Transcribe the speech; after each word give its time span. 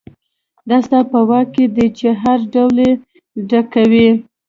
دا 0.69 0.77
ستا 0.85 0.99
په 1.11 1.19
واک 1.29 1.47
کې 1.55 1.65
دي 1.75 1.87
چې 1.97 2.07
هر 2.21 2.39
ډول 2.53 2.75
یې 2.85 2.91
ډکوئ. 3.49 4.09